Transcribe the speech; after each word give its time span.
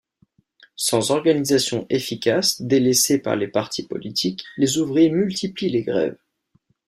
Sans 0.77 1.11
organisation 1.11 1.85
efficace, 1.91 2.59
délaissés 2.63 3.19
par 3.21 3.35
les 3.35 3.47
partis 3.47 3.85
politiques, 3.85 4.43
les 4.57 4.79
ouvriers 4.79 5.11
multiplient 5.11 5.69
les 5.69 5.83
grèves. 5.83 6.17